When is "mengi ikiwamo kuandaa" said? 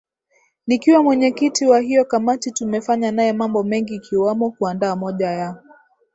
3.63-4.95